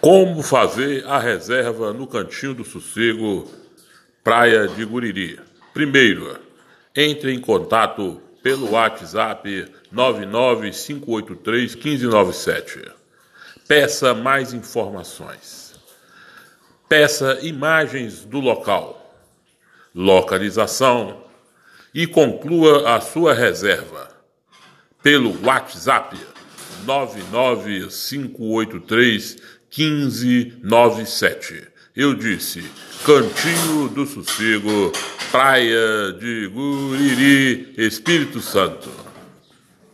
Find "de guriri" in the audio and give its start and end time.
4.66-5.38, 36.18-37.74